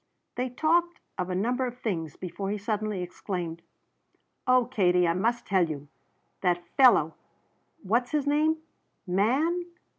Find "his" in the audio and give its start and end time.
8.09-8.25